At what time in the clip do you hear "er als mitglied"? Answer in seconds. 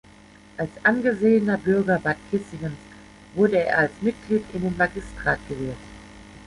3.63-4.43